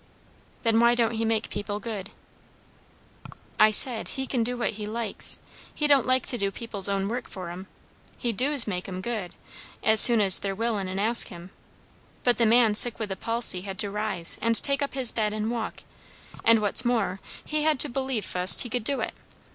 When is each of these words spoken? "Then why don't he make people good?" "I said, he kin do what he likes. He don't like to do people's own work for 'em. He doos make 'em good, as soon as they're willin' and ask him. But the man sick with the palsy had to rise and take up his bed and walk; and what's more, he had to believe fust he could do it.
"Then 0.63 0.79
why 0.79 0.95
don't 0.95 1.11
he 1.11 1.25
make 1.25 1.51
people 1.51 1.79
good?" 1.79 2.09
"I 3.59 3.69
said, 3.69 4.07
he 4.07 4.25
kin 4.25 4.43
do 4.43 4.57
what 4.57 4.71
he 4.71 4.87
likes. 4.87 5.37
He 5.71 5.85
don't 5.85 6.07
like 6.07 6.25
to 6.25 6.39
do 6.39 6.49
people's 6.49 6.89
own 6.89 7.07
work 7.07 7.27
for 7.29 7.51
'em. 7.51 7.67
He 8.17 8.31
doos 8.33 8.65
make 8.65 8.87
'em 8.87 9.01
good, 9.01 9.35
as 9.83 10.01
soon 10.01 10.19
as 10.19 10.39
they're 10.39 10.55
willin' 10.55 10.87
and 10.87 10.99
ask 10.99 11.27
him. 11.27 11.51
But 12.23 12.37
the 12.37 12.47
man 12.47 12.73
sick 12.73 12.97
with 12.97 13.09
the 13.09 13.15
palsy 13.15 13.61
had 13.61 13.77
to 13.77 13.91
rise 13.91 14.39
and 14.41 14.55
take 14.55 14.81
up 14.81 14.95
his 14.95 15.11
bed 15.11 15.33
and 15.33 15.51
walk; 15.51 15.83
and 16.43 16.61
what's 16.61 16.83
more, 16.83 17.19
he 17.45 17.61
had 17.61 17.79
to 17.81 17.87
believe 17.87 18.25
fust 18.25 18.63
he 18.63 18.71
could 18.71 18.83
do 18.83 19.01
it. 19.01 19.13